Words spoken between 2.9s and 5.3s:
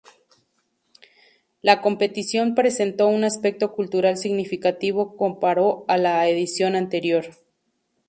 un aspecto cultural significativo